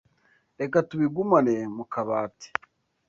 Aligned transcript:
Reka 0.59 0.77
tubigumane 0.89 1.55
mu 1.75 1.83
kabati. 1.91 2.47